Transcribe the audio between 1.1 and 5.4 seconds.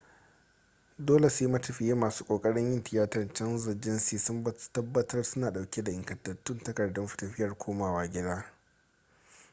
sai matafiya masu kokarin yin tiyatar canza jinsi sun tabbatar